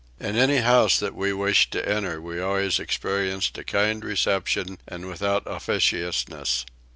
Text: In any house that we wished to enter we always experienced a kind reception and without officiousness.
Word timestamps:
In 0.19 0.35
any 0.35 0.57
house 0.57 0.97
that 0.97 1.13
we 1.13 1.31
wished 1.31 1.69
to 1.73 1.87
enter 1.87 2.19
we 2.19 2.41
always 2.41 2.79
experienced 2.79 3.55
a 3.59 3.63
kind 3.63 4.03
reception 4.03 4.79
and 4.87 5.05
without 5.07 5.43
officiousness. 5.45 6.65